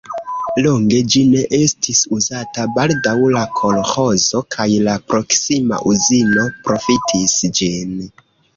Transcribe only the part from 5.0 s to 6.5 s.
proksima uzino